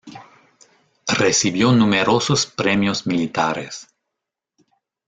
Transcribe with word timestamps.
Recibió 1.15 1.71
numerosos 1.73 2.47
premios 2.47 3.05
militares. 3.05 3.87